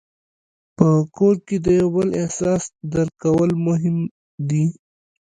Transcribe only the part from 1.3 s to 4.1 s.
کې د یو بل احساس درک کول مهم